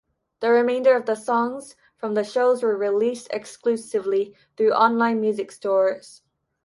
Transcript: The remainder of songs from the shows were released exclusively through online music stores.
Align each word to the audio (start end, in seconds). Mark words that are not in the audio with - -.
The 0.39 0.49
remainder 0.49 0.95
of 0.95 1.15
songs 1.19 1.75
from 1.95 2.15
the 2.15 2.23
shows 2.23 2.63
were 2.63 2.75
released 2.75 3.27
exclusively 3.31 4.33
through 4.57 4.73
online 4.73 5.21
music 5.21 5.51
stores. 5.51 6.23